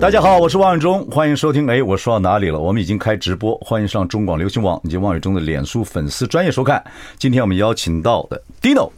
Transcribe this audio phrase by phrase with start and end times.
[0.00, 1.68] 大家好，我是王伟忠，欢迎收听。
[1.68, 2.58] 哎，我说到哪里了？
[2.60, 6.82] 我们已经开直播，欢迎上中广流行网以及王伟忠的脸书粉丝专业收看。
[7.18, 8.88] 今天我们邀请到的 Dino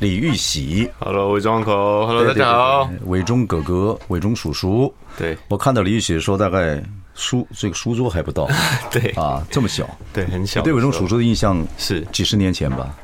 [0.00, 4.92] 李玉玺，Hello，伟忠 uncle，Hello，大家好，伟忠哥哥，伟忠叔叔。
[5.16, 6.82] 对，我看到李玉玺说大概
[7.14, 8.46] 书这个书桌还不到，
[8.92, 10.60] 对啊，这么小，对，很小。
[10.60, 12.94] 对伟忠叔叔的印象是几十年前吧？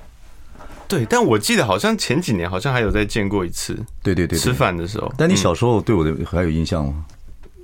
[0.87, 5.11] 对，但我记得好像前几年好像还有再见过一次，对对对，吃饭的时候。
[5.17, 7.07] 但你小时候对我的还有印象吗？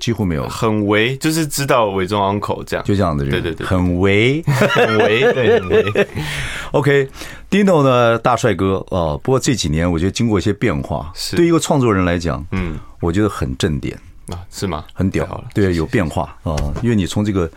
[0.04, 6.06] 几乎没有，很微，就是知道伪装 uncle 这样，就这样的人，对对对，很微，很微，对，很微。
[6.72, 11.36] OK，Dino 呢，大帅哥啊，不过这几年我觉得经过一些变化，是。
[11.36, 13.98] 对一个创作人来讲，嗯，我觉得很正点。
[14.28, 14.84] 啊，是吗？
[14.92, 17.50] 很屌，对，有变化啊，因为你从这个。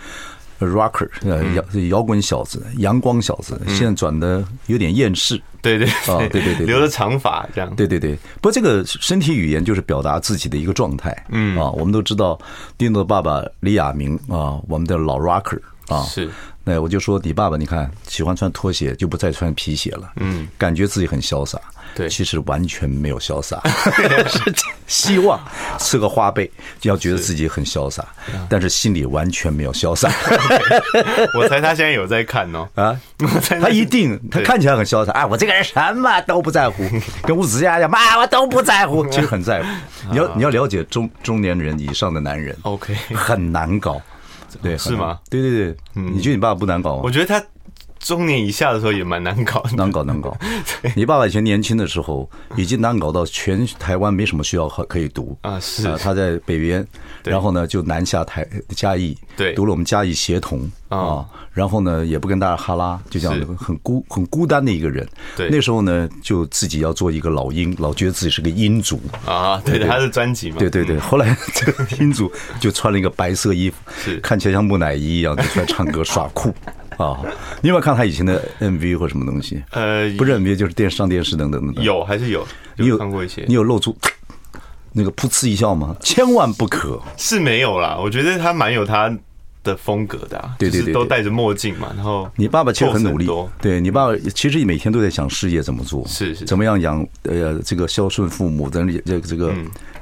[0.59, 8.15] Rocker，呃，摇摇滚小子，阳光小子，现在转的有点厌世，对对啊，对对对，留着长发这样，对对对。
[8.35, 11.59] 不过这个身体语言就是表达自己的一个状态，嗯。
[11.59, 12.39] 啊，我们都知道
[12.77, 16.29] ，Dino 的爸爸李亚明啊，我们的老 Rocker 啊，是。
[16.69, 21.57] 那我就说，你爸爸，你看喜欢穿拖鞋，就不再穿皮鞋了，嗯，感觉自己很潇洒。
[21.95, 23.61] 对，其实完全没有潇洒，
[24.27, 24.53] 是
[24.85, 25.39] 希望
[25.79, 28.05] 吃个花呗就要觉得自己很潇洒，
[28.49, 30.11] 但是心里完全没有潇洒。
[31.33, 32.99] 我猜他现在有在看哦，啊，
[33.61, 36.83] 他一定他看起来很潇洒，哎，我这个人什么都不在乎，
[37.23, 39.67] 跟吴子嘉一样，妈，我都不在乎，其实很在乎。
[40.11, 43.99] 你要你要了解中中年人以上的男人，OK，很难搞，
[44.61, 45.19] 对，是吗？
[45.29, 47.01] 对对对，你觉得你爸爸不难搞吗？
[47.03, 47.45] 我觉得他。
[48.07, 50.33] 中年以下的时候也蛮难搞，难搞难搞。
[50.95, 55.59] 你爸爸以前年轻的时候，已经难搞到全台湾没什么学校可以读啊。
[55.59, 56.87] 是啊，他在北边，
[57.25, 61.25] 然后呢就南下台嘉义，对，读了我们嘉义协同啊。
[61.51, 65.05] 然后呢也不跟大家哈拉，就这样很孤很孤单的一个人。
[65.35, 69.61] 对，那时候呢就自己要做一个老鹰，老觉得自己是个鹰族啊。
[69.65, 70.55] 对，他是专辑嘛。
[70.59, 76.55] 对对对，后来 这个鹰族就穿了一个白色衣服，是看起来像木乃伊一样，就出来唱歌耍酷。
[76.97, 77.21] 啊，
[77.61, 79.63] 你有没有看他以前的 MV 或什么东西？
[79.71, 81.83] 呃，不是 MV，就是电视上电视等等等。
[81.83, 82.45] 有还是有？
[82.75, 83.45] 你有看过一些？
[83.47, 83.95] 你有露出
[84.93, 85.95] 那个噗嗤一笑吗？
[86.01, 86.99] 千万不可。
[87.15, 89.15] 是没有啦，我觉得他蛮有他
[89.63, 90.49] 的风格的。
[90.57, 91.91] 对对对，都戴着墨镜嘛。
[91.95, 93.29] 然后你爸爸其实很努力。
[93.61, 99.53] 对你爸爸其实每天都在想事业怎么做，是是，怎么样养呃这个孝顺父母，等这这个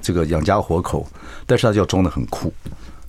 [0.01, 1.05] 这个养家活口，
[1.45, 2.53] 但是他就要装的很酷。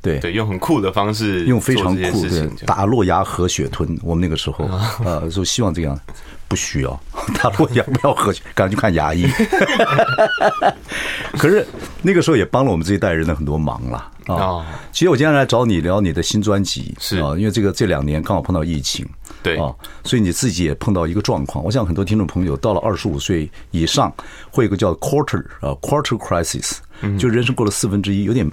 [0.06, 3.98] 对对，用很酷的方式，用非常酷的打落牙和血吞。
[4.02, 4.68] 我们那个时候
[5.04, 5.98] 呃，就希望这样，
[6.46, 7.00] 不需要
[7.42, 9.26] 打落牙，不要喝血，赶紧去看牙医。
[11.36, 11.66] 可是
[12.02, 14.64] 那个时候也帮了我们这一代人的很多忙了啊。
[14.92, 19.06] 其实我今天来找你聊你的新专辑，是啊，因为这个这两年刚好碰到疫情，
[19.42, 19.74] 对啊，
[20.04, 21.64] 所以你自己也碰到一个状况。
[21.64, 24.12] 我想很多听众朋友到了二十五岁以上，
[24.50, 26.78] 会有一个叫 quarter 啊 quarter crisis，
[27.18, 28.50] 就人生过了四分之一，有点。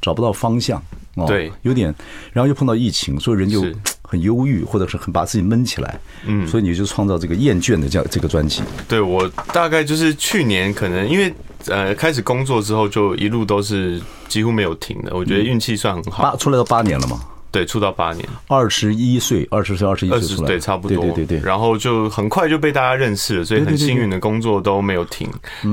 [0.00, 0.82] 找不到方向，
[1.16, 1.94] 哦，对，有点，
[2.32, 3.64] 然后又碰到疫情，所以人就
[4.02, 8.62] 很忧郁，或者是很把自己闷起来，嗯，所以你就创造这个厌倦的这样这个专辑。
[8.88, 11.32] 对，我大概就是去年可能因为
[11.66, 16.22] 呃开始工作之后就一路都是几乎没有停的，我觉得运气算很好。
[16.22, 17.20] 八出来都八年了吗？
[17.52, 21.40] 对，出道八年，二十一岁，二十岁，二十一岁出来，对，差不多，对对对。
[21.40, 25.28] 然后就很快就被大家认识了，所以很幸运的工作都没有停。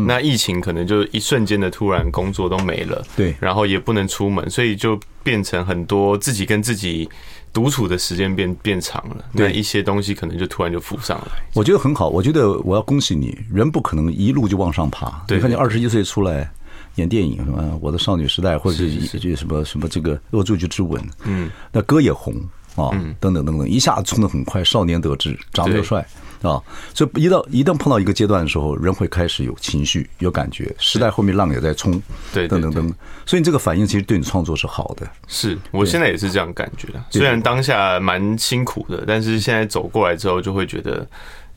[0.08, 7.08] 那疫情可能就一瞬间的突然工作都没了，对，然后也不能出门，所以就变成很多自己跟自己
[7.54, 9.18] 独处的时间变变长了。
[9.32, 11.44] 那一些东西可能就突然就浮上来。
[11.54, 15.24] 我觉得很好，我觉得我要恭喜你，人不可能一路就往上爬。
[15.30, 16.52] 你看你二十一岁出来。
[16.98, 22.34] 演电影什么，我的少女时代，或者是这什么什么这个恶作剧之吻，嗯，那歌也红
[22.76, 22.90] 啊，
[23.20, 26.06] 等等等等，一下子冲得很快，少年得志，长得又帅
[26.42, 26.62] 啊，
[26.94, 32.02] 所以一到一旦碰到一个阶段的时候，人会开始有情绪、有感觉，时代后面浪也在冲，
[32.34, 32.94] 对，等等等，
[33.26, 35.08] 所以你这个反应其实对你创作是好的。
[35.28, 41.08] 是我现在也是这样感觉的，虽然当下蛮辛苦的，但是现在走过来之后，就会觉得。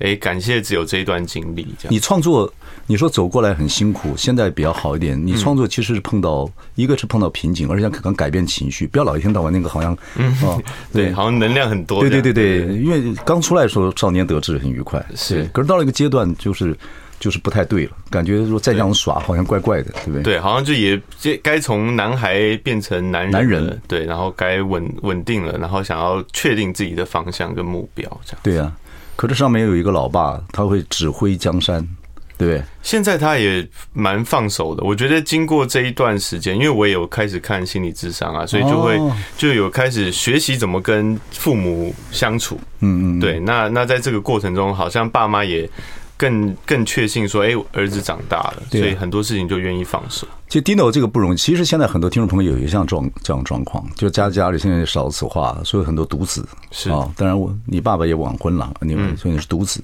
[0.00, 1.66] 哎，感谢只有这一段经历。
[1.88, 2.52] 你创作，
[2.86, 5.18] 你说走过来很辛苦，现在比较好一点。
[5.26, 9.96] 你创作其实是碰到一个是碰到瓶颈，而且可能改变情绪，不要老一天到晚那个好像，
[10.42, 10.60] 哦，
[10.92, 12.00] 对，好像能量很多。
[12.00, 15.44] 对对对对，因为刚出来的时候少年得志很愉快，是。
[15.52, 16.74] 可是到了一个阶段，就是
[17.18, 20.22] 就是不太对了，感觉说再这样耍好像怪怪的，对不对？
[20.22, 28.40] 对，好像就也这该从男孩变成男人，男人对，然后该稳稳定了，然后想要确定自己的方向跟目标，这样。
[28.42, 28.74] 对啊，
[29.20, 31.86] 可这上面有一个老爸，他会指挥江山。
[32.38, 34.82] 对，现在他也蛮放手的。
[34.82, 38.98] 我觉得经过这一段时间，因为我也有开始看心理智商啊，所以就会
[39.36, 42.58] 就有开始学习怎么跟父母相处。
[42.78, 43.38] 嗯嗯，对。
[43.40, 45.68] 那那在这个过程中，好像爸妈也
[46.20, 50.28] 更更确信说，哎，儿子长大了，所以很多事情就愿意放手。
[50.50, 51.36] 其实 Dino 这个不容易。
[51.36, 57.10] 其实现在很多听众朋友有一项状这样状况，就是家家里现在少子化，所以很多独子是啊。
[57.16, 59.82] 当然我你爸爸也晚婚了，你们所以你是独子。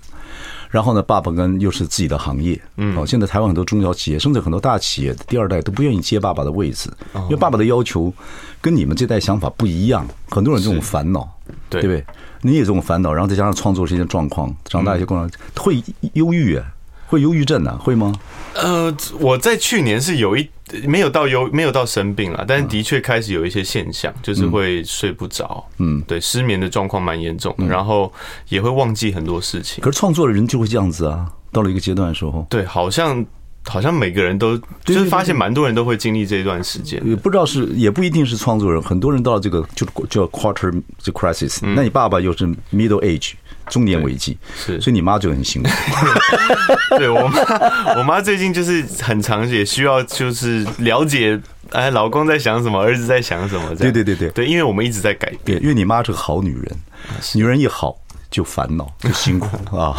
[0.68, 8.12] 然后呢，爸爸跟又是自己的行业，嗯，哦，现在台湾很多中小企业，甚至很多大企业的第二代都不愿意接爸爸的位置，因为爸爸的要求
[8.60, 11.26] 跟你们这代想法不一样，很多人这种烦恼，
[11.68, 12.04] 对不对？
[12.42, 15.82] 你也这种烦恼，然后再加上创作一些状况，长大一些过程会
[16.14, 16.64] 忧郁啊。
[17.08, 17.78] 会忧郁症啊？
[17.80, 18.12] 会吗？
[18.54, 20.50] 呃，我在去年是有一
[20.88, 28.12] 没有到忧没有到生病了，但是的确开始有一些现象，就是会睡不着，嗯，对，失眠的状况蛮严重的，然后
[28.48, 29.84] 也会忘记很多事情。
[29.84, 33.24] 可是创作的人就会这样子啊，到了一个阶段的时候，对，好像
[33.66, 43.32] 好像每个人都就是发现蛮多人都会经历这一段时间，也不知道是也不一定是创作人，很多人到了这个就叫 quarter crisis，那你爸爸又是 middle age。
[43.68, 45.68] 中年危机是，所以你妈就很辛苦。
[46.98, 51.36] 对我妈，我妈最近就是很常也需要就是了解，
[51.72, 53.74] 哎，老公在想什么，儿子在想什么。
[53.74, 55.60] 对对对对对，因为我们一直在改变。
[55.60, 56.76] 因为你妈是个好女人，
[57.34, 57.96] 女人一好
[58.30, 59.96] 就烦恼就辛苦 啊。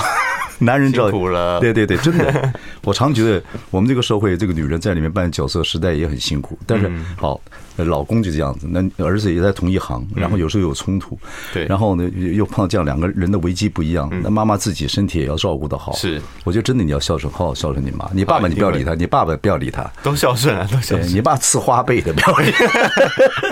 [0.60, 2.54] 男人辛苦了，对对对，真的。
[2.84, 6.58] 我常觉得我们这个社会，这个女人在里面扮演角色，实在也很辛苦。
[6.66, 7.40] 但是好。
[7.86, 11.16] 老公就这样子，那儿子也在同一行，然后有时候有冲突，
[11.54, 15.94] 对，然后呢又碰到这样两个人的危机不一样，那妈妈自己身体也要照顾的好。
[15.94, 18.10] 是，我觉得真的你要孝顺，好好孝顺你妈。
[18.12, 21.08] 你爸爸你不要理他，你爸爸不要理他，都孝顺啊，都孝顺。
[21.08, 22.52] 你爸吃花呗的，不要理。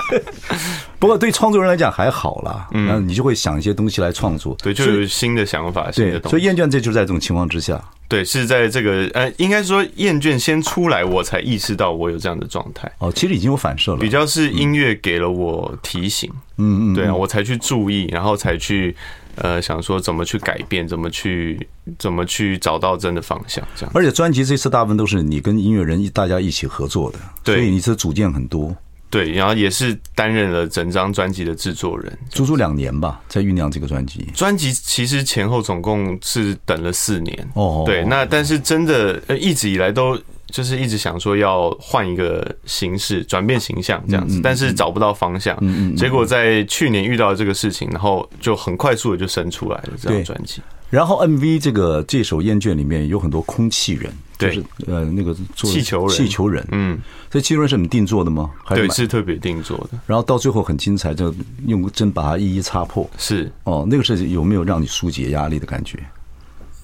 [0.99, 6.29] 不过对创作人来讲还好啦，嗯，你就会想一些东西来创作，对，就有新的想法，新的东西。
[6.29, 7.83] 所以厌倦这就是在这种情况之下。
[8.07, 12.89] 对，是在这个呃，应该说厌倦先出来，我才意识到我有这样的状态。
[12.99, 13.97] 哦，其实已经有反射了。
[13.97, 18.95] 比较是音乐给了我提醒，嗯嗯，对啊，我才去注意，然后才去
[19.37, 21.67] 呃想说怎么去改变，怎么去
[21.97, 23.67] 怎么去找到真的方向。
[23.75, 28.75] 这样，而且专辑这次大部分都是你跟音乐人大家一起合作的，所以你是组件很多。
[29.15, 34.27] 对，然后也是担任了整张专辑的制作人，足足两年吧，在酝酿这个专辑。
[34.33, 37.83] 专辑其实前后总共是等了四年哦。
[37.85, 45.57] 对，那但是真的一直以来都就是一直想说要换一个形式，转变形象这样子，但是找不到方向。
[45.61, 50.61] 嗯结果在去年遇到这个事情，然后就很快速的就生出来了这张专辑。
[50.89, 54.11] 然后 MV 这个这首《厌倦》里面有很多空气人。
[54.37, 56.99] 就是呃，那个做气球人，气球人，嗯，
[57.29, 58.51] 这气球人是你们定做的吗？
[58.69, 59.99] 对，是特别定做的。
[60.05, 61.33] 然后到最后很精彩，就
[61.67, 63.09] 用针把它一一擦破。
[63.17, 65.99] 是哦，那个是有没有让你疏解压力的感觉？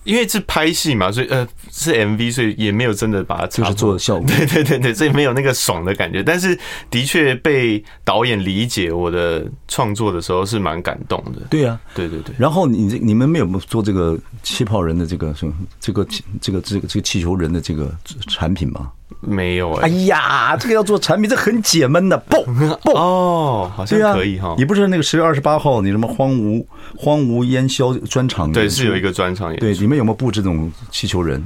[0.03, 4.25] 因为是拍戏嘛，所以呃是 MV，所以也没有真的把它就是做效果。
[4.27, 6.24] 对对对对，所以没有那个爽的感觉。
[6.24, 6.57] 但是
[6.89, 11.42] 的确被导演理解我的创作的时候是蛮感动的。
[11.50, 12.33] 对呀，对对对。
[12.38, 16.06] 然后你这你们没有做这个气泡人的这个什么这个
[16.42, 17.95] 这个这个这个气球人的这个
[18.27, 18.92] 产品吗？
[19.21, 22.18] 没有哎，哎呀，这个要做产品，这很解闷的。
[22.28, 22.44] 爆
[22.83, 24.56] 爆哦，好像可以哈。
[24.57, 26.66] 你不是那个十月二十八号，你什么荒芜
[26.97, 28.51] 荒芜烟消专场？
[28.51, 29.56] 对，是有一个专场。
[29.57, 31.44] 对，里面有没有布置这种气球人，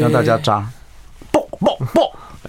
[0.00, 0.66] 让大家扎？
[1.30, 2.00] 不不不。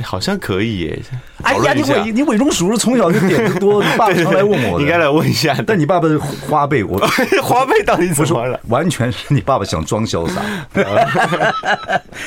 [0.03, 1.01] 好像可以耶！
[1.43, 5.55] 哎呀，你伟你伟忠叔叔从小就点子多，你爸 常来问我，你应该来问一下。
[5.65, 6.97] 但你爸爸是花呗，我
[7.43, 8.59] 花呗到底怎么了？
[8.67, 10.41] 完全是你爸爸想装潇洒，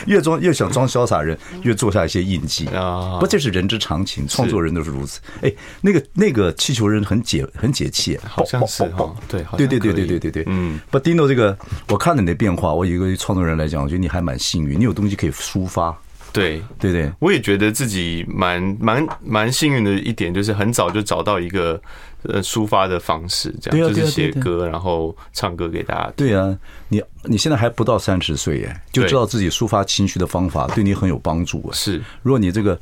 [0.06, 3.18] 越装 越想装潇洒人，越做下一些印记啊！
[3.20, 5.20] 不，这是人之常情，创作人都是如此。
[5.42, 10.78] 哎，那个那个气球人很解很解气，好像是哈，对对对对对对对对，嗯。
[10.90, 11.56] 不，Dino 这个
[11.88, 15.96] 我看了你的变化，我以一个创作人来讲，我觉得你还蛮幸运，你有东西可以抒发。
[16.38, 21.80] 对对对，我也觉得自己蛮蛮蛮幸运的一点，就是很早就找到一个
[22.23, 26.12] 呃抒发的方式，这样就是写歌，然后唱歌给大家。
[26.16, 26.57] 对啊，
[26.88, 31.71] 你你现在还不到三十岁耶，就知道自己抒发情绪的方法，对你很有帮助啊。
[31.73, 32.78] 是，如果你这个。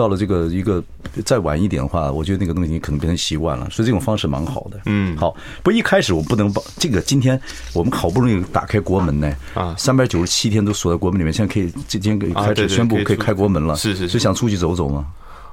[0.00, 0.82] 到了这个一个
[1.26, 4.80] 再晚一点的话，我觉得那个东西你可能变成习惯了，所以这种方式蛮好的。
[4.86, 7.38] 嗯，好，不一开始我不能把这个，今天
[7.74, 13.76] 我们好不容易打开国门呢，啊，三百九十七天都锁在国门里面，现在可以今天可以开始宣布可以开国门了。
[13.76, 15.04] 是是，是想出去走走吗？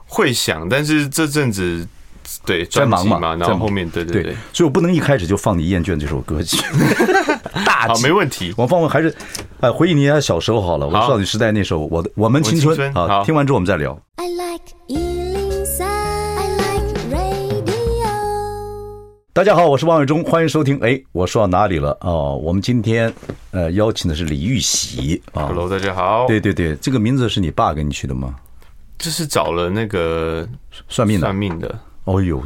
[0.06, 1.86] 会想，但是这阵子
[2.46, 6.58] 对在忙嘛，然后后面对对对，所以我不能一开始就放你厌倦这首歌曲。
[7.66, 8.54] 大好，没问题。
[8.58, 9.14] 我放我还是
[9.62, 13.98] 哎，回忆你家小时候好了，我少女时代那首我的我们青春啊，听完之后我们再聊。
[14.18, 14.68] I like
[19.34, 20.80] 大家好，我是王伟忠，欢迎收听。
[20.80, 21.96] 哎，我说到哪里了？
[22.02, 23.14] 哦，我们今天
[23.52, 25.46] 呃邀请的是李玉玺啊。
[25.46, 26.26] Hello，大家好。
[26.26, 28.34] 对对对，这个名字是你爸给你取的吗？
[28.98, 30.48] 这是找了那个
[30.90, 31.28] 算命的。
[31.28, 31.80] 算命的。
[32.08, 32.42] 哦呦，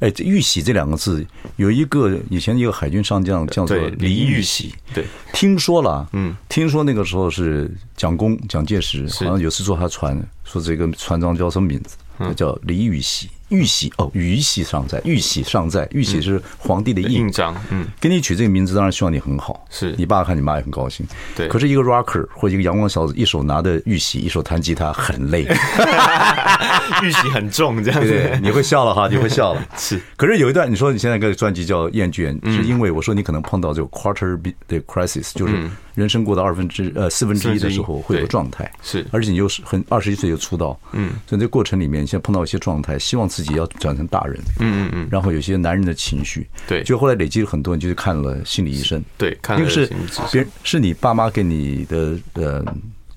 [0.00, 4.74] 哎，这玉玺这两个字，有一个以前一个海军上将叫做李玉玺。
[4.92, 11.96] 对，听说了，嗯，听说那个时候是蒋公蒋介石好像有次坐他船，说这个船长叫什么名字？
[12.18, 13.30] 他叫李玉玺。
[13.48, 17.54] 玉玺哦，玉玺尚在，玉玺尚在，玉玺是皇帝的印章。
[17.70, 19.64] 嗯，给你取这个名字，当然希望你很好。
[19.70, 21.06] 是你爸看你妈也很高兴。
[21.34, 25.46] 对，可是一个 rocker 或者一个阳光小子，一手拿着玉玺，一手弹吉他，很累。
[27.02, 28.08] 玉玺很重，这样子。
[28.08, 29.64] 对，你会笑了哈， 你会笑了。
[29.76, 38.70] 是，可是有一段你说你现在个专辑叫《厌倦》，是因为我说你可能碰到这个 quarter 的 crisis，就是人生过到二分之呃四分之一的时候会有状态。
[38.80, 44.24] 是，而且你又是很二十一岁就出道，嗯，所以这过程里面，你现在碰到一些状态，希望自己要转成大。
[44.26, 49.86] 人，嗯嗯嗯，然后有些男人的情绪，对，就后来累积了很多，你就去看了心理医生，对，看了那个是
[50.32, 52.64] 别人是你爸妈给你的呃，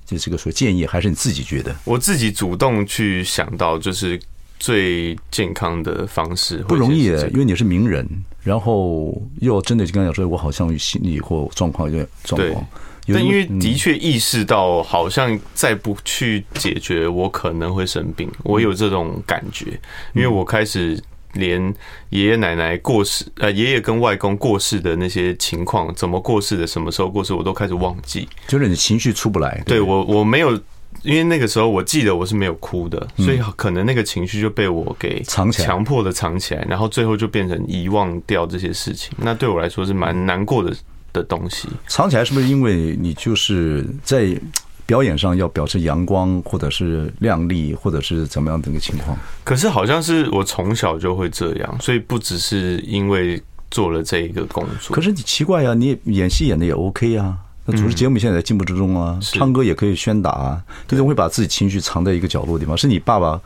[0.05, 1.75] 就是个说建议，还是你自己觉得？
[1.83, 4.19] 我自己主动去想到，就是
[4.59, 8.07] 最健康的方式，不容易，因为你是名人，
[8.41, 12.65] 然后又真的就跟他讲说，我好像心理或状况有点状况。
[13.11, 18.29] 但因为的确意识到，好像再不去解决，我可能会生病。
[18.43, 19.65] 我有这种感觉，
[20.13, 21.01] 因为我开始
[21.33, 21.73] 连
[22.11, 28.29] 爷爷奶奶过世，呃，爷爷跟外公过世的那些情况，怎么过世的，什么时候过世，我都开始忘记。
[28.47, 29.59] 就是你情绪出不来。
[29.65, 30.59] 对我，我没有，
[31.03, 39.13] 因为那个时候我记得我是没有哭的，所以可能那个情绪就被我给藏起来，强迫的藏起来，然后最后就变成遗忘掉这些事情。
[39.17, 40.75] 那对我来说是蛮难过的。
[41.11, 44.39] 的东西藏起来，是不是因为你就是在
[44.85, 49.17] 表演上要表示阳光，或者是亮丽，或者是怎么样的一个情况？
[49.43, 53.41] 可是好像是我从小就会这样，所以不只是因为
[53.71, 54.95] 做了这一个工作。
[54.95, 57.35] 可是你奇怪呀，你演戏演的也 OK 啊，
[57.69, 62.77] 那主持节目现在在进步之中啊，唱歌也可以宣达啊，你怎么会把自己情绪藏在一个角落的地方？
[62.77, 63.39] 是你爸爸？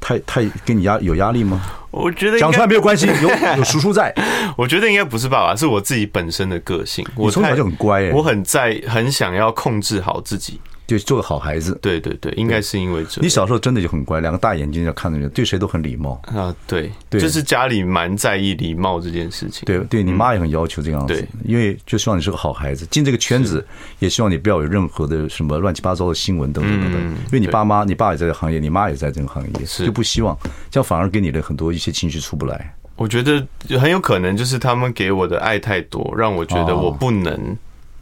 [0.00, 1.60] 太太给你压有压力吗？
[1.90, 4.14] 我觉得讲出来没有关系， 有有叔叔在。
[4.56, 7.04] 我觉得应该不是爸爸，是我自己本身的个性。
[7.16, 10.60] 我从小就很乖，欸，我很在很想要控制好自己。
[10.88, 13.20] 就做个好孩子，对对对，应该是因为这。
[13.20, 16.54] 你小时候真的就很乖，两个大眼睛要看着你，对谁都很礼貌啊。
[16.66, 19.66] 对，对就是家里蛮在意礼貌这件事情。
[19.66, 23.62] 对对，你妈也很要求这样子，因为就希望你是个好孩子，进这个圈子
[23.98, 27.02] 也希望你不要有任何的什么乱七八糟的新闻等等等等。
[27.02, 29.50] 因为你爸妈，你爸也在这个行业，你妈也在这个行业，
[29.84, 30.34] 就不希望
[30.70, 32.74] 这样反而给你的很多一些情绪出不来。
[32.96, 33.46] 我觉得
[33.78, 37.56] 很有可能就是他们给我的爱太多，让我觉得我不能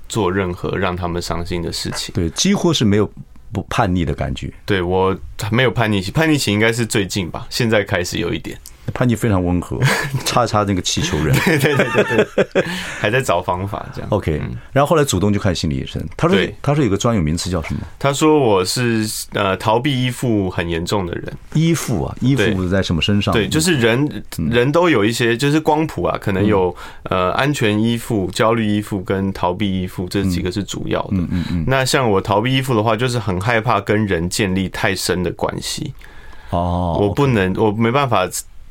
[0.08, 2.14] 做任何让他们伤心的事情。
[2.14, 3.10] 对，几乎是没有。
[3.52, 5.16] 不叛逆的感觉，对，我
[5.52, 8.58] 没有叛逆期，叛逆期应该是最近吧，现在开始有一点。
[8.94, 9.78] 叛逆非常温和，
[10.24, 12.64] 叉叉那个气球人，对对对对对，
[12.98, 14.08] 还在找方法这样。
[14.10, 14.40] OK，
[14.72, 17.80] 然后后来主动就看心理医生，他说他说有个专有名词叫什么？
[17.98, 21.32] 他说我是呃逃避依附很严重的人。
[21.54, 23.32] 依附啊，依附在什么身上？
[23.32, 26.74] 对，就是人人都有一些，就是光谱啊，可能有
[27.04, 31.08] 呃安全依附、焦虑依附跟逃避依附这几个是主要的。
[31.12, 31.64] 嗯嗯嗯。
[31.66, 35.92] 那像我逃避依附的话，就是很害怕跟人建立太深的关系。
[36.50, 38.28] 哦，我不能，我没办法。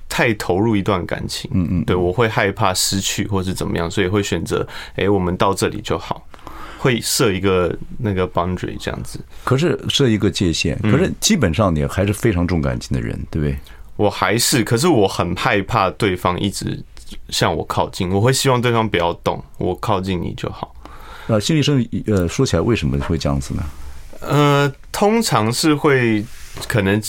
[0.07, 6.25] 太投入一段感情，嗯嗯，对，我会害怕失去或是怎么样，所以会选择，哎，我们到这里就好，
[6.77, 9.19] 会设一个那个 boundary 这样子。
[9.43, 13.57] 可是设一个界限，可是基本上你还是非常重感情的人，对不对？
[13.97, 16.81] 我还是，可是我很害怕对方一直
[17.29, 20.73] 向我靠近，我会希望对方不要动，我靠近你就好。
[21.27, 23.63] 呃，心理医生，呃，说起来为什么会这样子呢？
[24.21, 26.23] 呃，通常是会
[26.67, 27.01] 可能。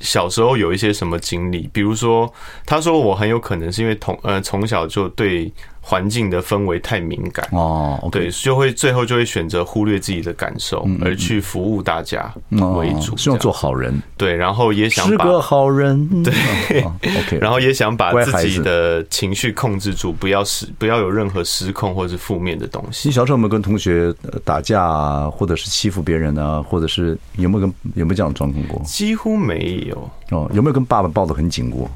[0.00, 2.32] 小时候有一些什么经历，比如说，
[2.66, 5.52] 他说我很有可能是因为从呃从小就对。
[5.82, 8.18] 环境的氛围太敏感哦，oh, okay.
[8.18, 14.00] 对，就会最后就会选择忽略自己的感受，而去服务大家为主，希望做好人。
[14.16, 16.32] 对，然后也想把是个好人， 对
[16.82, 23.08] ，OK，然后也想把自己的情绪控制住，不要失，不要有任何失控或者是负面的东西。
[23.08, 28.80] 你小时候有没有跟同学打架啊，或者是欺负别人啊，或者是有没有跟有没有这样的状况过？
[28.84, 30.48] 几乎没有哦。
[30.52, 31.90] 有没有跟爸爸抱得很紧过？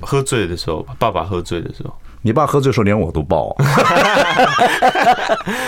[0.00, 1.94] 喝醉的时候，爸爸喝醉的时候。
[2.22, 3.64] 你爸喝醉的时候连我都抱，啊，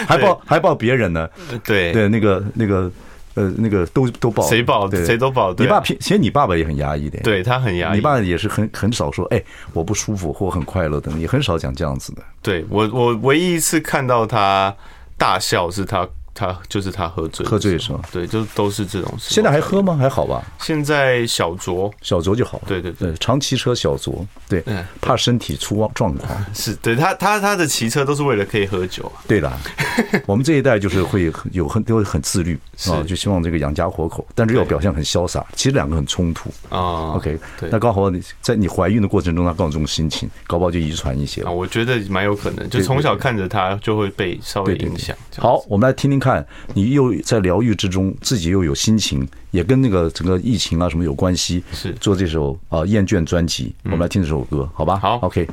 [0.09, 1.29] 还抱还抱别人呢。
[1.65, 2.91] 对对，那个那个
[3.35, 5.53] 呃，那个都都抱，谁抱谁都抱。
[5.55, 7.97] 你爸其实你爸爸也很压抑的，对他很压抑。
[7.97, 9.43] 你爸也是很很少说，哎，
[9.73, 12.23] 我不舒服或很快乐的，也很少讲这样子的。
[12.41, 14.75] 对我，我唯一一次看到他
[15.19, 16.09] 大笑是他。
[16.35, 18.01] 他就是他喝醉，喝醉是吗？
[18.13, 19.33] 对，就都是这种事。
[19.33, 19.97] 现在还喝吗？
[19.97, 20.45] 还好吧。
[20.61, 22.61] 现在小酌，小酌就好。
[22.67, 24.63] 对对对，常骑车小酌，对，
[25.01, 26.35] 怕身体出状况。
[26.53, 29.11] 是对他他他的骑车都是为了可以喝酒。
[29.29, 29.57] 对啦，
[30.27, 35.45] 我们这一代就是会有很都会很自律啊，就希望这个养家活口，但是又表现很潇洒。
[35.55, 37.13] 其实两个很冲突啊。
[37.15, 37.39] OK，
[37.71, 41.51] 那刚好你在你怀孕的过程中，他刚好这种心情，搞不好就遗传一些啊。
[41.51, 45.17] 我觉得蛮有可能，就从小看着他就会被稍微影响。
[45.37, 51.63] 好，我们来听听看，你又在疗愈之中，自己又有心情，也跟那个整个疫情啊什么有关系。
[51.73, 54.97] 是做这首啊厌倦专辑，我们来听这首歌，好吧？
[54.97, 55.47] 好，OK。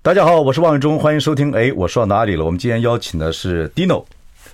[0.00, 1.50] 大家好，我是王伟忠，欢迎收听。
[1.50, 2.44] 哎，我说到哪里了？
[2.44, 4.04] 我们今天邀请的是 Dino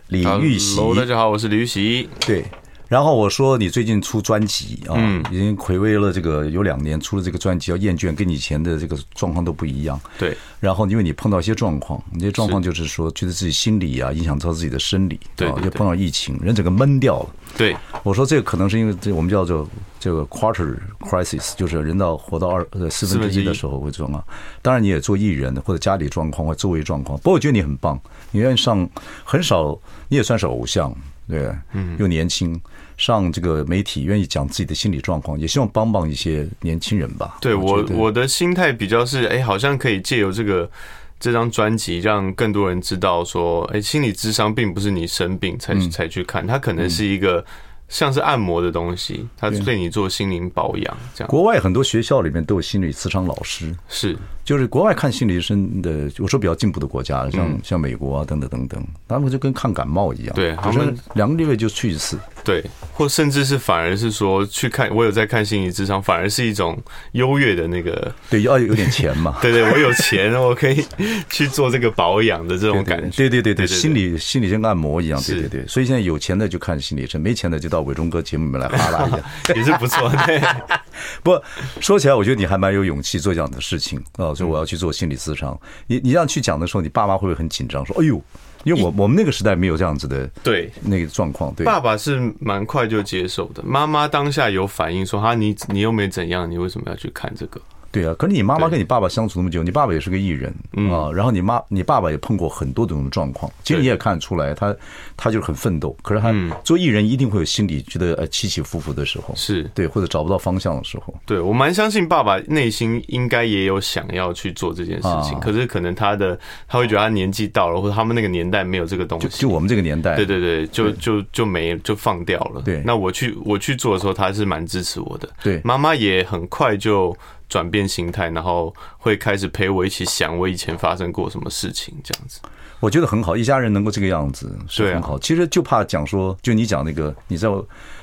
[0.08, 0.76] 李玉玺。
[0.76, 2.08] Hello，大家好，我是李玉玺。
[2.26, 2.42] 对。
[2.92, 9.98] 然后我说你最近出专辑啊，已经回味了这个有两年，出了这个专辑叫《厌倦》，跟你以前的这个状况都不一样。
[10.18, 10.36] 对。
[10.60, 17.30] 然后因为你碰到一些状况，那些状况就是说觉得自己心理啊影响到自己的生理，对，就碰到疫情，人整个闷掉了。
[17.56, 17.74] 对。
[18.02, 19.66] 我说这个可能是因为这我们叫做
[19.98, 24.22] 这个 quarter crisis，就是人到活到二呃四分之一的时候会这样啊。
[24.60, 27.98] 当然你也做艺人或者家里状况或周围状况，不过我觉得你很棒，
[28.32, 28.86] 你愿意上
[29.24, 29.80] 很少，
[30.10, 30.94] 你也算是偶像，
[31.26, 32.60] 对，嗯，又年轻。
[32.96, 37.38] 上这个媒体，愿意讲自己的心理状况，也希望帮帮一些年轻人吧。
[37.40, 40.70] 对我，我的心态比较是，哎，好像可以借由这个
[41.18, 47.44] 这张专辑，让更多人知道说，哎，心理智商并不是你生病才才去看，它可能是一个。
[47.88, 51.28] 像是按摩的东西，它对你做心灵保养这样。
[51.28, 66.76] 国外很多学校里面都有心理咨商老师，是就是国外看心理医生的，我说比较进步的国家，像像美国啊等等等等，他们就跟看感冒一样，对，他们两个月就去一次，对，或甚至是反而是说去看，我有在看心理智商，反而是一种
[67.12, 70.82] 优越的那个，对，要有点钱嘛， 对对，我有钱，我可以
[71.28, 77.82] 去做这个保养的这种感觉，对对对对，心理心理像按摩一样，对对对，所以现在有钱的就看心理医生，没钱的就到。
[77.82, 79.18] 伟忠哥节目里面来哈拉一下，
[79.56, 80.08] 也是不错。
[80.24, 80.40] 对，
[81.20, 81.36] 不
[81.80, 84.31] 说起来，我觉得你还蛮有勇气做这样的事情啊。
[84.34, 85.58] 所以我要去做心理咨商。
[85.86, 87.84] 你你这样去讲的时候，你爸妈会不会很紧张？
[87.84, 88.20] 说：“哎呦，
[88.64, 93.62] 因为我我们那个时代没有这样子的对那个状况。”对，爸爸是蛮快就接受的。
[93.62, 97.60] 妈妈当下有反应说：“哈，你你又没怎样，你为什么要去看这个？”
[97.92, 100.50] 对啊，可是你妈妈跟你爸爸相处那么久，你爸爸也是个艺人
[100.90, 104.74] 啊，然后你妈你爸爸也碰过很多这种状况，其实你也看得出来，他
[105.16, 106.32] 他就是很奋斗，可是他
[106.64, 109.62] 做艺人一定会有心里觉得呃起起伏伏的时候，是。
[109.74, 111.14] 对，或者找不到方向的时候。
[111.26, 122.62] 对，我蛮相信爸爸内心应该也有想要去做这件事情，可是可能他的他会觉得他年纪到了，或者他们那个年代没有这个东西，就我们这个年代，对对对，就就就没就放掉了。
[122.62, 125.28] 对，那我去我去做的时候，他是蛮支持我的。
[125.42, 127.14] 对，妈妈也很快就。
[127.52, 132.40] 转变心态，然后会开始陪我一起想我以前发生过什么事情，这样子，
[132.80, 133.36] 我觉得很好。
[133.36, 135.18] 一家人能够这个样子是很好。
[135.18, 137.50] 其实就怕讲说，就你讲那个，你在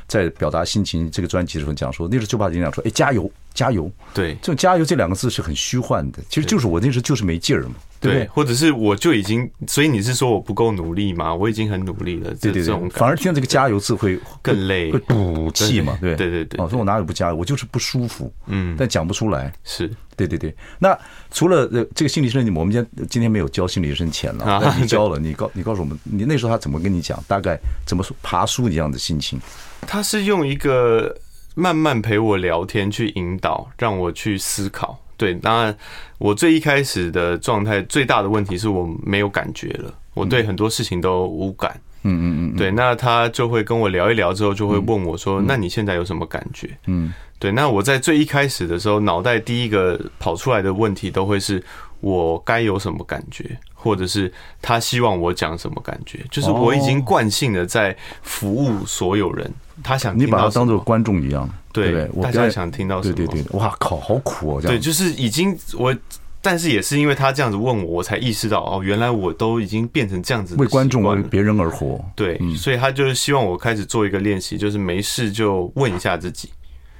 [0.09, 3.89] 在表达心情这个专辑的时候讲说，那时候就怕人家说，哎，加油，加油。
[4.13, 7.75] 对，这种加油这两个字是很虚幻的，其实就是我那时候就是没劲儿嘛。
[8.01, 11.35] 对，对，或者是我就已经，所以你是说我不够努力吗？
[11.35, 12.33] 我已经很努力了。
[12.41, 15.97] 对对对，反而听到这个加油字会更累，会补气嘛？
[16.01, 17.35] 对对对说我哪里不加油？
[17.35, 18.33] 我就是不舒服。
[18.47, 19.53] 嗯，但讲不出来。
[19.63, 20.55] 是，对对对。
[20.79, 20.97] 那
[21.29, 27.21] 除了这个心理医生，我们今天今天没有交心理医生钱了，你 交了，你告你告诉我们，你那时候他怎么跟你讲？
[27.27, 29.37] 大概怎么说爬梳一样的心情？
[29.81, 31.15] 他是用一个
[31.55, 34.97] 慢慢陪我聊天去引导，让我去思考。
[35.17, 35.75] 对，当然，
[36.17, 41.79] 我最一开始的状态最大的问题是我没有感觉了，我对很多事情都无感。
[42.03, 42.55] 嗯嗯嗯。
[42.55, 47.51] 对，那他就会跟我聊一聊之后，就会问我说：“那你现在有什么感觉？”嗯，对。
[47.51, 51.63] 那我在最一开始的时候，脑袋第一个跑出来的问题都会是
[51.99, 54.31] 我该有什么感觉，或者是
[54.62, 59.51] 他希望我讲什么感觉，就是我已经惯性的在服务所有人。
[59.81, 62.05] 他想你把他当做观众一样，对？
[62.21, 63.15] 大家想听到什么？
[63.15, 64.62] 对对对，哇靠，好苦哦！
[64.62, 65.95] 这样对，就是已经我，
[66.41, 72.04] 但是也是因为他这样子问我，我才意识到哦，原来我都已经变成这样子，为观众为别人而活。
[72.15, 76.49] 对，所以他就是希望我开始做一个练习，就是没事就问一下自己，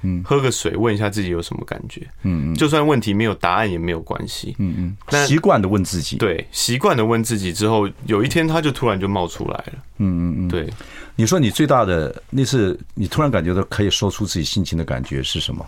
[0.02, 10.68] 嗯，喝个水，问一下自己有什么感觉，嗯嗯，就算问题没有答案也没有关系，嗯嗯，习惯的问自己，对，习惯的问自己之后，有一天他就突然就冒出来了，嗯嗯嗯，对。
[11.16, 15.66] 你说你最大的那次，你突然感觉到可以说出自己心情的感觉是什么？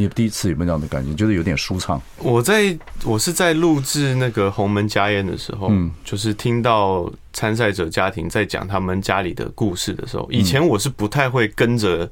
[0.00, 1.14] 你第一次有没有这样的感觉？
[1.14, 2.00] 就是有点舒畅。
[2.18, 12.10] 我在我是在录制那个《鸿门家宴》的时候，嗯，就是听到参赛者家庭在讲他们家里的故事的时候，以前我是不太会跟着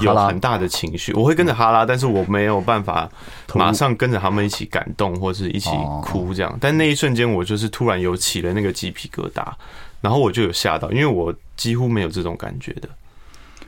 [0.00, 3.08] 有很大的情绪，我会跟着哈拉，但是我没有办法
[3.54, 5.70] 马上跟着他们一起感动或是一起
[6.02, 6.58] 哭这样。
[6.60, 9.44] 但那一瞬间，我就是突然有起了那个鸡皮疙瘩，
[10.00, 12.88] 然后我就有吓到，因为我几乎没有这种感觉的。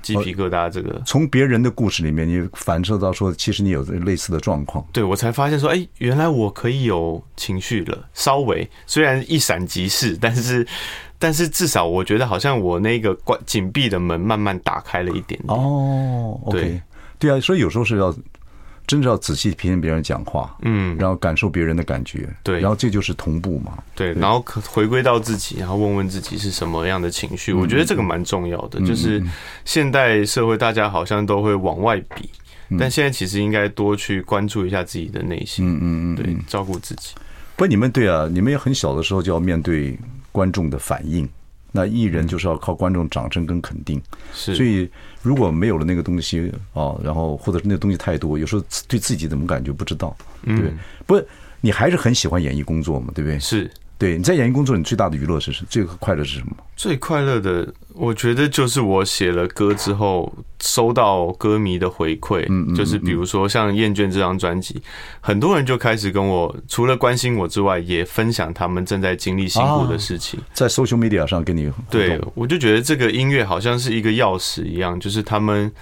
[0.03, 4.87] 鸡皮疙瘩，这个从别人的故事里面，你反射到说，其实你有类似的状况。
[4.93, 8.09] 对，我才发现说，哎，原来我可以有情绪了。
[8.15, 10.67] 稍微虽然一闪即逝，但是
[11.19, 15.59] 但是至少我觉得好像我那个关紧闭的门慢慢打开了一点点。
[15.59, 16.81] 哦，对，
[17.19, 18.15] 对啊，所以有时候是要。
[18.89, 28.81] 真的要仔细听别人讲话，嗯，然后感受别人的感觉，对，然后这就是同步嘛，对，然后可回归到自己，然后问问自己是什么样的情绪，我觉得这个蛮重要的。
[28.81, 29.23] 就是
[29.67, 32.31] 现代社会大家好像都会往外比，
[32.79, 37.15] 但现在其实应该多去关注一下自己的内心，嗯嗯嗯，对，照顾自己。
[37.57, 39.99] 不，你们对啊，你们也很小的时候就要面对
[40.33, 41.29] 观众的反应。
[41.71, 44.01] 那艺人就是要靠观众掌声跟肯定，
[44.33, 44.91] 是，所以
[45.29, 50.73] 如果没有了那个东西啊，然后或者是那个东西太多，有时候对自己怎么感觉不知道，对不对？
[51.07, 51.27] 不是，
[51.61, 53.39] 你还是很喜欢演艺工作嘛，对不对？
[53.39, 53.71] 是。
[53.99, 55.67] 对，你在演艺工作，你最大的娱乐是什么？
[55.69, 56.57] 最快乐是什么？
[56.77, 62.47] 最快乐的，我觉得就是我写了歌之后，收到歌迷的回馈。
[62.49, 64.81] 嗯，就是比如说像《厌倦》这张专辑，
[65.21, 71.69] 很多人就开始跟我，除了关心我之外，也分享他们正在经历辛苦的事情，在 social media 上跟你。
[71.91, 75.73] 对，我就觉得这个音乐好像是一个钥匙一样，就是他们。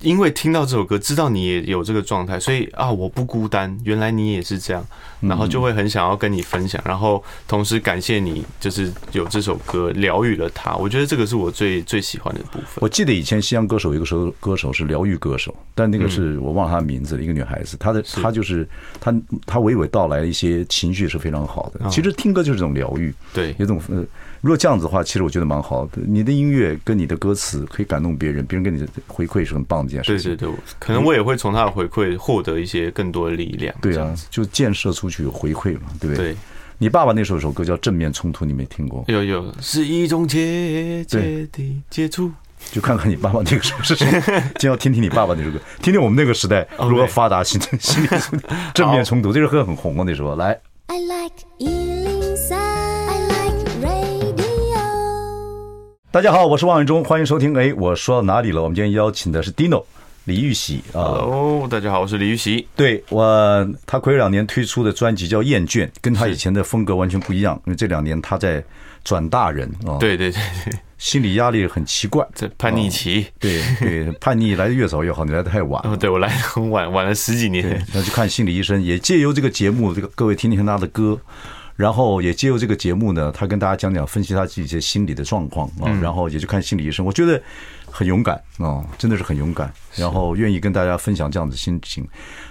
[0.00, 4.84] 因为听到这首歌，知道你也有这个状态，所以啊，我不孤单，原来你也是这样，
[5.20, 10.76] 然后就会很想要跟你分享，然后同时感谢你，就是有这首歌疗愈了他。
[10.76, 12.68] 我觉得这个是我最最喜欢的部分。
[12.76, 18.68] 我记得以前西洋歌手有一个时候歌手是疗愈歌手，但那个是我忘了他的名字，一个女孩子，她的她就是
[19.00, 19.12] 她
[19.46, 21.90] 她娓娓道来一些情绪是非常好的。
[21.90, 24.04] 其实听歌就是一种疗愈，对，有种呃。
[24.40, 26.02] 如果这样子的话，其实我觉得蛮好的。
[26.06, 30.36] 你的音乐跟你的歌词可以感动别人，别人给你的回馈是很棒的一件事情。
[30.36, 33.74] 对对对，可能我也会从他的回馈获得一些更多的力量。
[33.80, 36.32] 对啊，就建设出去有回馈嘛，对不对？
[36.32, 36.36] 对。
[36.80, 39.04] 你爸爸那首首歌叫《正面冲突》，你没听过？
[39.08, 42.30] 有有，是一种间接的接触。
[42.70, 44.06] 就看看你爸爸那个时候是谁，
[44.58, 48.08] 就要听听你爸爸那首歌，听听我们那个时代如何发达形成心理
[48.74, 49.32] 正面冲突。
[49.32, 50.60] 这首歌很红啊，那时候来。
[50.86, 51.47] I like
[56.10, 57.54] 大家好，我是王伟忠，欢迎收听。
[57.54, 58.62] 哎，我说到哪里了？
[58.62, 59.84] 我们今天邀请的是 Dino
[60.24, 61.04] 李玉玺啊。
[61.20, 62.66] Hello，大家好，我是李玉玺。
[62.74, 67.60] 对，我他暌违两年推出的专辑叫《厌倦》，跟他以前的风格完全不一样。
[67.66, 68.64] 因为这两年他在
[69.04, 69.98] 转大人啊。
[70.00, 73.26] 对对对对，心理压力很奇怪，这叛逆期。
[73.38, 75.78] 对对，叛逆来的越早越好，你来的太晚。
[75.86, 77.86] 哦，对我来的很 晚，晚了十几年。
[77.92, 81.20] 那去看心理医生，也借由这个节目，这个各位听听他的歌。
[81.78, 87.06] 然后也借由这个节目呢，他跟大家讲讲，分析他自己一些心理的状况啊，然后也去看心理医生。
[87.06, 87.40] 我觉得
[87.88, 89.72] 很勇敢啊，真的是很勇敢。
[89.94, 92.04] 然后愿意跟大家分享这样的心情。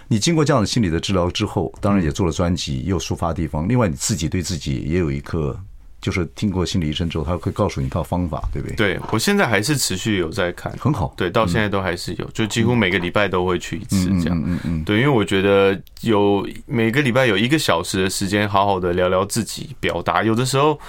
[0.08, 3.68] 你经过这样的心理的治疗之后，当然也做了专辑，也有抒发地方。
[3.68, 5.60] 另外，你自己对自己也有一颗。
[6.02, 8.76] 就是听过心理医生之后，他会告诉你一套方法，对不对？
[8.76, 11.14] 对，我现在还是持续有在看，很好。
[11.18, 14.38] 对，到现在都还是有，就几乎每个礼拜都会去一次这样。
[14.38, 14.84] 嗯嗯嗯。
[14.84, 20.24] 对，因为我觉得有每个礼拜有一个小时的时间，好好的聊聊自己，表达。
[20.24, 20.80] 有的时候。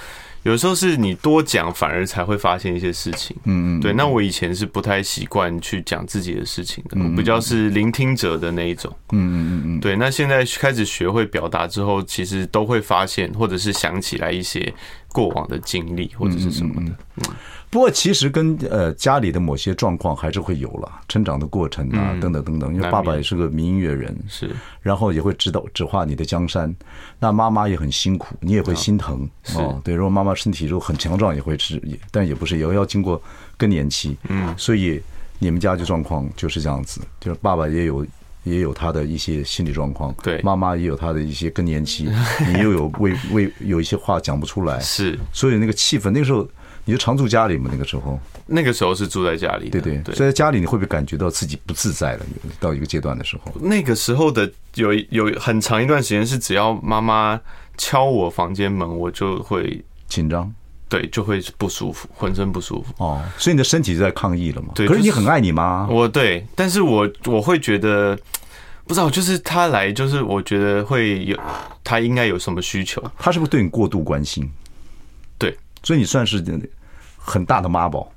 [0.45, 3.37] 有时候是你多讲，反而才会发现一些事情。
[3.45, 3.93] 嗯嗯，对。
[3.93, 8.95] 那我以前是不太习惯去讲自己的事情的，我比较是聆听者的那一种。
[9.13, 9.97] 嗯嗯嗯嗯，对。
[9.97, 14.73] 那现在开始学会表达之后，其实都会发现，或者是想起来一些
[15.13, 16.93] 过往的经历，或者是什么的。
[17.17, 17.25] 嗯。
[17.71, 22.75] 不过，其实跟呃家里的某些状况还是会有了成长的过程啊，等等等等。
[22.75, 26.75] 因为爸爸也是个民音乐人，是，然后也会指导指画你的江山。
[27.19, 29.79] 那妈妈也很辛苦，你也会心疼哦。
[29.85, 31.79] 对，如果妈妈身体如果很强壮，也会吃，
[32.11, 33.21] 但也不是，也要经过
[33.59, 34.17] 更年期。
[34.31, 34.99] 嗯，所以
[35.39, 38.07] 你们家的状况就是这样子，就是爸爸也有
[38.49, 42.09] 也有他的一些心理状况，对，妈妈也有他的一些更年期，
[42.47, 46.49] 你又有为为有一些话讲不出来，是，所以那个气氛那个时候。
[46.85, 47.69] 你就常住家里嘛？
[47.71, 49.69] 那个时候，那个时候是住在家里。
[49.69, 52.25] 对对对，所以在家里你会不会感觉到自己不自在了？
[52.59, 57.39] 到一个阶段的时候，那个时候的有有很长一段时间是，只要妈妈
[57.77, 60.51] 敲我房间门，我就会紧张，
[60.89, 62.93] 对，就会不舒服，浑身不舒服。
[62.99, 64.69] 哦，所以你的身体是在抗议了嘛？
[64.75, 64.87] 对。
[64.87, 68.19] 可是你很爱你妈，我对，但是我我会觉得
[68.85, 71.39] 不知道，就是他来，就是我觉得会有
[71.85, 73.03] 他应该有什么需求？
[73.19, 74.51] 他是不是对你过度关心？
[75.39, 76.45] 对，所以你算是。
[77.21, 78.11] 很大的妈宝，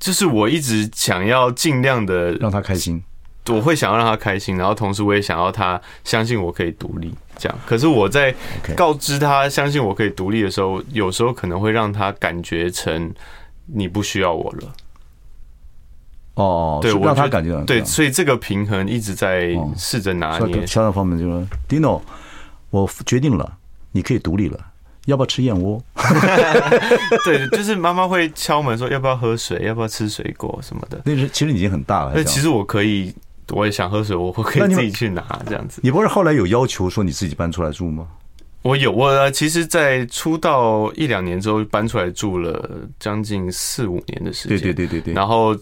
[0.00, 3.04] 就是我一直想要尽量的让他开心，
[3.50, 7.58] 我会想要让他开心，然后同时我也想要他相信我可以独立，这样。
[7.66, 8.34] 可是我在
[8.74, 13.12] 告知他相信我可以独立的时候，有时候可能会让他感觉成
[13.66, 14.72] 你不需要我了。
[16.34, 20.64] 哦，对，我让他感觉对，所以这个平衡一直在试着拿捏。
[20.64, 22.00] 其他方面就说，Dino，
[22.70, 23.56] 我决定了，
[23.92, 24.58] 你可以独立了，
[25.04, 25.80] 要不要吃燕窝？
[27.24, 31.00] 对，就是妈妈会敲门说要不要喝水，要不要吃水果什么的。
[31.04, 32.12] 那是其实已经很大了。
[32.16, 33.14] 那其实我可以，
[33.50, 35.80] 我也想喝水，我会可以自己去拿这样子。
[35.82, 38.06] 你不是后来有要求说你自己搬出来住吗？
[38.62, 44.58] 我有，我其实，在出道一两年之后搬出来住了将近四五年的时间。
[44.58, 45.56] 对对对对对，然后。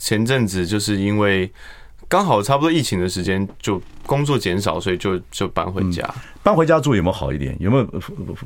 [0.00, 1.50] 前阵子就是因为
[2.06, 6.08] 刚好差不多疫情的时间，就工作减少，所以就就搬回家。
[6.40, 7.56] 搬回家住有没有好一点？
[7.58, 7.86] 有没有？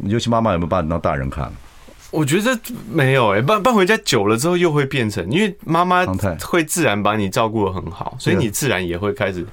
[0.04, 1.52] 尤其妈妈有没有把你当大人看？
[2.12, 2.56] 我觉得
[2.88, 6.06] 没有诶、欸，搬搬回家久了之后，又会变成，因为妈妈
[6.40, 9.44] 会自然把你照顾得很好，所以你自然也会开始。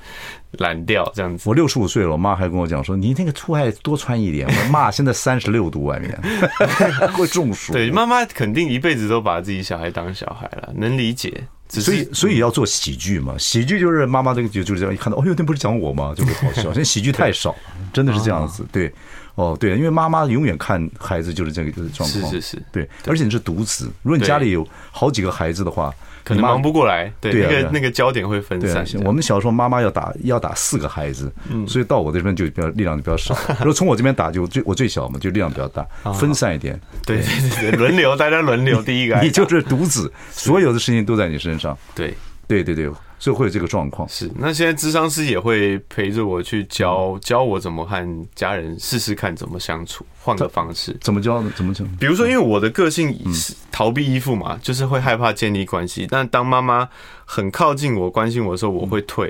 [0.54, 6.20] 懒掉这样子，我六十五岁了，我妈还跟我讲说：“你那个出汗多穿一点。”我 妈现在三十六度外面
[7.14, 7.72] 会中暑。
[7.72, 11.44] 对，妈妈肯定一辈子都把自己小孩当小孩了，能理解。
[11.70, 13.36] 所以，所以要做喜剧嘛？
[13.38, 16.16] 喜剧就是妈妈这个就就是这样，一看到哦哟，那不是讲我吗？
[16.18, 16.64] 就会好笑。
[16.74, 17.56] 现在喜剧太少，
[17.94, 18.66] 真的是这样子。
[18.72, 18.92] 对，
[19.40, 22.10] 哦，对，因为妈妈永远看孩子就是这个状况。
[22.10, 22.88] 是是是，对。
[23.08, 25.94] 而且你是独子，如果你家里有好几个孩子的话。
[26.22, 28.86] 可能忙不过来，对，那个那个焦点会分散。
[29.04, 33.36] 我们小时候妈妈要打要打四个孩子，嗯，所以到我这边就比较力量就比较少。
[33.60, 36.80] 如果从我这边打就最我最小嘛，就力量比较大，分散一点。
[37.04, 41.76] 对对对，轮流大家轮流， 第一个你就是独子，所有的事情都在你身上。
[41.96, 42.14] 对
[42.48, 42.92] 对对对。
[43.20, 44.08] 所以会有这个状况。
[44.08, 50.96] 是，那现在咨商师也会陪着我去教教我怎么和家人试试看怎么相处，换个方式。
[51.02, 51.52] 怎么教呢？
[51.56, 51.84] 怎么教？
[52.00, 56.08] 比如说，因为我的个性是逃避依附嘛，就是会害怕建立关系。
[56.10, 56.88] 但当妈妈
[57.26, 59.30] 很靠近我、关心我的时候，我会退，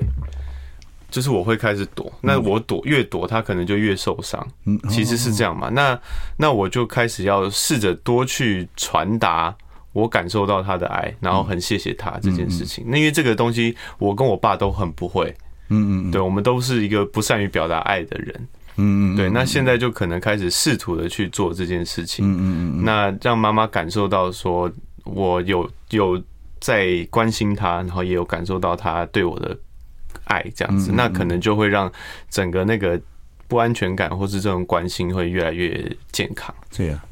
[1.10, 2.12] 就是我会开始躲。
[2.22, 4.48] 那我躲越躲，他可能就越受伤。
[4.66, 5.68] 嗯，其实是这样嘛。
[5.70, 6.00] 那
[6.38, 9.56] 那我就开始要试着多去传达。
[9.94, 12.86] 我感受到他的爱，然后很谢谢他这件事情。
[12.88, 15.34] 那因为这个东西，我跟我爸都很不会。
[15.70, 18.48] 嗯嗯，对，我们都是一个不善于表达爱的人。
[18.78, 19.30] 嗯嗯，对。
[19.30, 22.26] 那现在就可能开始试图的去做这件事情。
[22.26, 22.84] 嗯嗯嗯。
[22.84, 24.72] 那让妈妈感受到说，
[25.04, 26.20] 我有有
[26.60, 29.56] 在关心他，然后也有感受到他对我的
[30.24, 31.92] 爱，这样子，那可能就会让
[32.30, 33.00] 整个那个
[33.48, 36.54] 不安全感或是这种关心会越来越健康。
[36.76, 37.04] 对呀。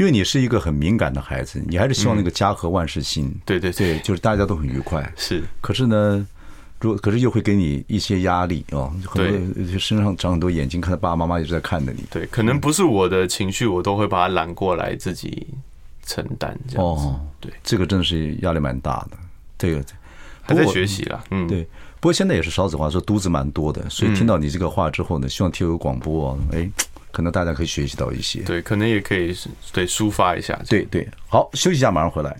[0.00, 3.26] 因为你是一个很敏感的孩子，你还是希望那个家和万事兴。
[3.26, 5.12] 嗯、对对对，就是大家都很愉快。
[5.14, 6.26] 是，可是呢，
[6.80, 12.02] 如果可是又会给你一些压力哦，很多身上长很多眼睛，看到爸爸妈妈一直在看着你。
[12.10, 15.46] 对，可能不是我的情绪，我都会把它揽过来自己
[16.06, 17.04] 承担这样子。
[17.04, 19.18] 哦，对，这个真的是压力蛮大的。
[19.58, 19.84] 这个
[20.40, 21.68] 还在学习了，嗯，对。
[22.00, 26.66] 不过现在也是少子化，说独子蛮多的，所以听到你这个话之后呢，希望听有广播，哎。
[27.12, 29.36] 可能大家可以学习到一些，对，可能也可以
[29.72, 31.08] 对抒发一下，对对。
[31.28, 32.36] 好，休息一下，马上回来。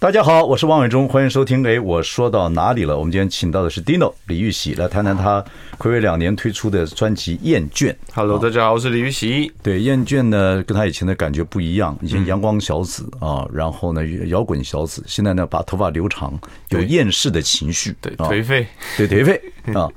[0.00, 1.62] 大家好，我是王伟忠，欢迎收听。
[1.66, 2.96] 哎，我说到哪里了？
[2.96, 5.44] 我们今天请到的是 Dino 李玉玺来谈谈他
[5.78, 7.90] 暌违两年推出的专辑《厌倦》。
[8.14, 9.52] Hello，大家好，我是李玉玺。
[9.62, 11.94] 对，《厌倦》呢，跟他以前的感觉不一样。
[12.00, 16.32] 以前阳光小子啊，然后呢摇滚小子，现在呢把头发留长，
[16.70, 19.38] 有厌世的情绪，对，颓废，对颓废
[19.74, 19.88] 啊。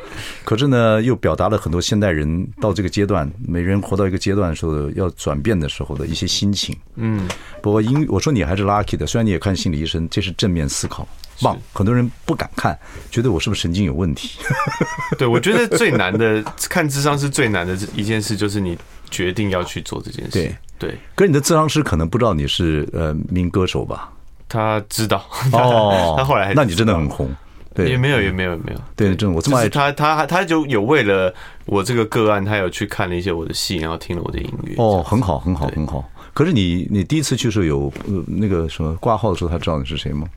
[0.43, 6.75] 可是呢，又表达了很多现代人到这个阶段，每人活到一个阶段的时候要转变的时候的一些心情。
[6.95, 7.27] 嗯，
[7.61, 10.03] 不过因我说你还是 lucky 的，虽然你也看心理医生。
[10.09, 11.07] 这是正面思考，
[11.41, 11.57] 棒！
[11.71, 12.77] 很多人不敢看，
[13.09, 14.37] 觉得我是不是神经有问题？
[15.17, 18.77] 对，我觉得最难的看智商是最难的一件事，就是你
[19.09, 20.31] 决定要去做这件事。
[20.31, 24.11] 对对，可是你的智商师可能不知道你是呃名歌手吧？
[24.49, 27.33] 他知道哦， 他后来还那你真的很红，
[27.73, 31.33] 对，也没有也没有也没有，对，这种我这么爱他，他他就有为了
[31.65, 34.75] 我这个个案，他有去看了一些我的戏，然后听了我的音乐。
[34.77, 36.07] 哦，很好，很好，很好。
[36.33, 40.27] 可是你，你第一次去的时候有呃那个什么挂号的时候，他知道你是谁吗？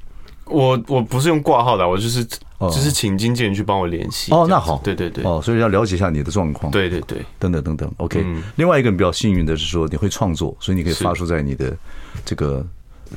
[0.46, 4.32] 我我不是用挂号的，我就是就是请经纪人去帮我联系。
[4.32, 6.70] 哦，那好，对对对，哦，所以要了解一下你的状况。
[6.70, 7.92] 对对对，等等等等。
[7.96, 11.76] OK，另外一个比较幸运的是说你会创作，所以你可以发出在你的
[12.24, 12.64] 这个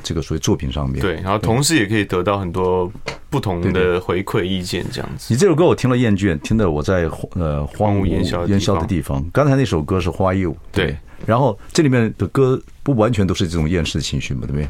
[0.02, 1.00] 这个属于作品上面。
[1.00, 2.90] 对，然后同时也可以得到很多
[3.28, 5.32] 不同的回馈意见，这样子。
[5.32, 9.24] 你这首歌我听了厌倦，听的我在呃荒芜烟消烟消的地方。
[9.32, 10.56] 刚才那首歌是 Why You？
[10.72, 10.96] 对。
[11.26, 14.68] 然后这里面的歌不完全都是这种厌世的情绪嘛，对不对？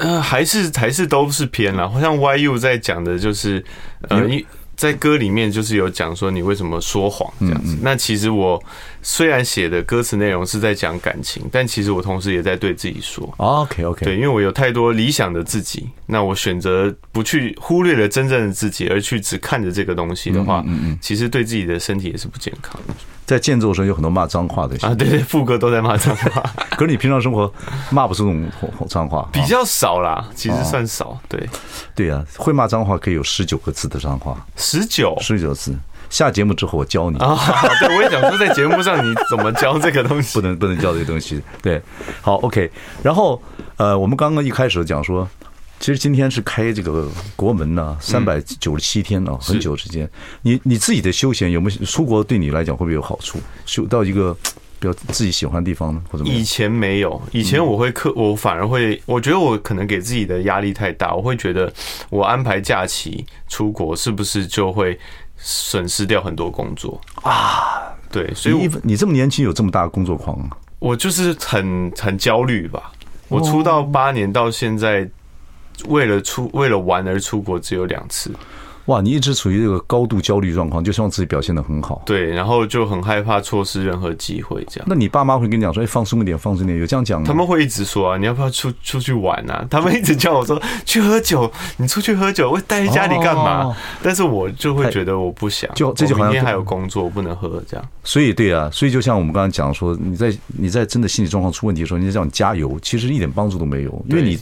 [0.00, 1.88] 呃，还是还是都是偏了。
[1.88, 3.62] 好像 YU 在讲的就是，
[4.08, 4.26] 呃，
[4.76, 7.76] 在歌里面就是有讲说你为什么说谎这样子。
[7.82, 8.62] 那其实我
[9.02, 22.94] 虽然写的歌词内容是在讲感情，但其实我同时也在对自己说，OK OK，对，因为我有太多理想的自己，那我选择不去忽略了真正的自己，而去只看着这个东西的话，嗯嗯，其实对自己的身体也是不健康的。
[23.24, 26.42] 在建筑的时候有很多骂脏话的啊，对对，副歌都在骂脏话。
[26.76, 27.52] 可是你平常生活
[27.90, 31.16] 骂不出这种脏话，比较少啦，其实算少。
[31.28, 31.48] 对，
[31.94, 35.72] 对啊，会骂脏话可以有十九个字的脏话，十九十九字。
[36.10, 37.34] 下节目之后我教你啊，
[37.80, 41.40] 对，我也想说在节目上你怎么教这个东西，不能不能教这个东西。
[41.62, 41.80] 对，
[42.20, 42.70] 好，OK。
[43.02, 43.40] 然后
[43.78, 45.26] 呃，我们刚刚一开始讲说。
[45.78, 50.06] 其实今天是开这个国门呢，三百九十七天呢，很久时间。
[50.42, 52.22] 你你自己的休闲有没有出国？
[52.22, 53.38] 对你来讲会不会有好处？
[53.64, 54.36] 休到一个
[54.78, 56.02] 比较自己喜欢的地方呢？
[56.10, 61.72] 或者以前没有，以前我会克，我反而会，我觉得我可能给自己的压力太大，我会觉得
[62.10, 65.00] 我安排假期出国是不是就会
[65.40, 67.92] 损失掉很多工作啊？
[68.12, 70.56] 对，所以你你这么年轻有这么大的工作狂啊？
[70.78, 72.92] 我就是很很焦虑吧。
[73.28, 75.08] 我出道八年到现在。
[75.88, 78.30] 为了出为了玩而出国只有两次。
[78.86, 82.02] 哇，你一直处于这个高度焦虑状况，就希望自己表现得很好。
[82.06, 84.86] 对，然后就很害怕错失任何机会，这样。
[84.88, 87.26] 那你爸妈会跟你讲说：“哎，放松一点，放松一点。”有这样讲吗？
[87.26, 89.64] 他们会一直说啊，你要不要出出去玩啊？
[89.70, 93.76] 他们一直叫我说去喝酒，你出去喝酒，我待在家里干嘛？
[94.02, 97.86] 但是我就会觉得我不想，就这就好像明天还有工作，我不能喝这样。
[98.02, 104.38] 所以对啊，所以就像我们刚刚讲说，你在你在真的心理状况出问题的时候，你在叫你加油，其实一点帮助都没有，因为你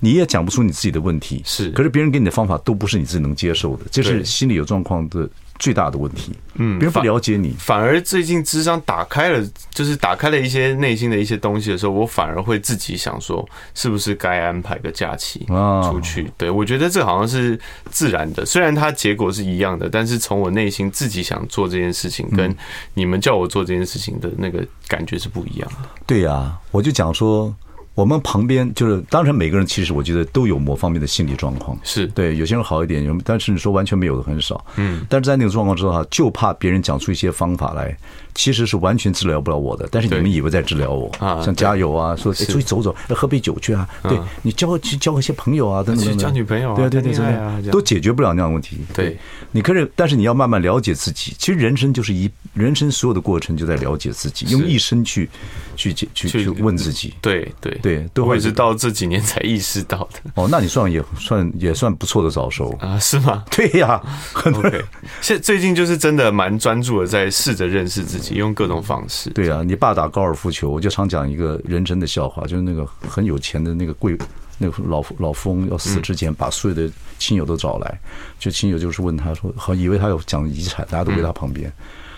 [0.00, 1.68] 你也讲不出你自己的问题，是。
[1.72, 4.70] 可是别人给你的方法都不是你自己能接受的，这是心理有。
[4.70, 15.44] 状况的最大的问题，嗯，别人不了解你，反而最近智商打开了，就是打开了一些内心的一些东西的时候，我反而会自己想说，是不是该安排个假期
[15.82, 16.30] 出去？
[16.38, 17.58] 对，我觉得这好像是
[17.90, 22.56] 自然的，虽然它结果是一样的，但是从我内心自己想做这件事情，跟
[22.94, 25.88] 你们叫我做这件事情的那个感觉是不一样的。
[26.06, 27.52] 对呀，我就讲说。
[27.94, 32.06] 我们旁边就是，当然每个人其实我觉得都有某方面的心理状况，是。
[32.08, 37.96] 对，有些人好一点，有，但是你说完全没有的很少，嗯，但是在那个状况之下，就怕别人讲出一些方法来。
[38.34, 41.42] 其实是完全治疗不了我的，但是你们以为在治疗我啊？
[41.42, 43.88] 像加油啊，说出去走走，喝杯酒去啊？
[44.02, 48.78] 对，你交去交一些朋友啊，等等等交女朋友啊，对对对对，都解决不了那样的问题。
[48.94, 49.18] 对，
[49.52, 51.34] 你可是，但是你要慢慢了解自己。
[51.38, 55.28] 其实人生就是一人生所有的过程就在了解自己，用一生去
[55.76, 57.14] 去去去问自己。
[57.20, 60.30] 对对对，都会是到这几年才意识到的。
[60.34, 62.98] 哦，那你算也算也算不错的早熟啊？
[62.98, 63.44] 是吗？
[63.50, 64.00] 对呀，
[64.32, 64.84] 很对。
[65.20, 68.19] 现最近就是真的蛮专注的，在试着认识自己。
[68.30, 74.16] 用各种方式，对啊，你爸打高尔夫球，我就常讲一个人生的笑话，就是那个很有钱的那个贵
[74.58, 78.00] 那个老老富翁要死之前，把所有的亲友都找来，
[78.38, 81.72] 就亲友就是问他说，好以为他要讲遗产，大家都围他旁边，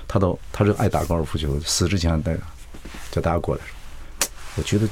[0.08, 2.36] 他都他是爱打高尔夫球，死之前带
[3.10, 3.62] 叫大家过来，
[4.56, 4.88] 我觉得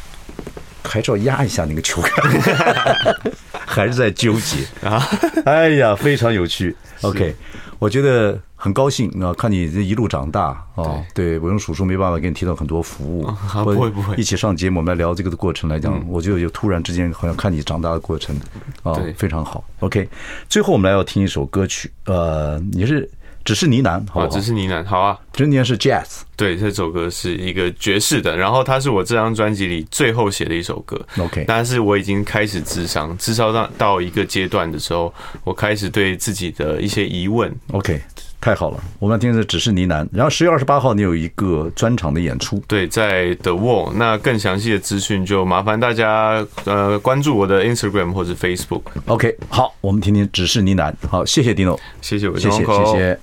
[0.84, 3.24] 还是要压一下那个球杆，
[3.66, 4.64] 还是在纠结。
[4.86, 5.04] 啊，
[5.44, 7.34] 哎呀，非常有趣，OK。
[7.78, 11.02] 我觉得很高兴啊，看你这一路长大啊。
[11.14, 13.22] 对，我用叔叔没办法给你提到很多服务，
[13.64, 14.14] 不会不会。
[14.16, 18.36] 一起上节目，我们来聊这个的过程来讲，我就有突然之间好像看你长大的过程
[18.82, 19.64] 啊，非常好。
[19.78, 20.06] OK，
[20.48, 23.10] 最后我们来要听一首歌曲，呃，你是。
[23.42, 25.18] 只是呢喃，好，只是呢喃，好啊。
[25.32, 31.00] 只是呢喃是 jazz，对，这首歌是一个爵士的，然后它是我这张专辑里最后写的一首歌。
[31.18, 37.50] OK，但是我已经开始智商，智商到到一个阶段的时候，我开始对自己的一些疑问。
[37.72, 37.98] OK，
[38.40, 40.08] 太好了，我们要听的只是呢喃。
[40.12, 43.92] 然后十月二十八号你有一个专场的演出，对，在 The Wall。
[43.94, 48.82] 那更详细的资讯就麻烦大家呃关注我的 Instagram 或者 Facebook。
[49.06, 50.92] OK，好，我们听听只是呢喃。
[51.08, 53.20] 好，谢谢 Dino，谢谢我，谢谢谢谢。